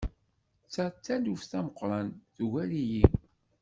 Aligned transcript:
Ta 0.73 0.85
d 0.93 0.95
taluft 1.05 1.47
tameqqrant! 1.51 2.15
Tugar-iyi. 2.35 3.05